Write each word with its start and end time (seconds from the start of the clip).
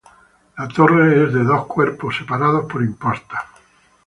La 0.57 0.67
torre 0.67 1.25
es 1.25 1.31
de 1.31 1.43
dos 1.43 1.67
cuerpos 1.67 2.15
separados 2.17 2.65
por 2.67 2.81
imposta. 2.81 3.45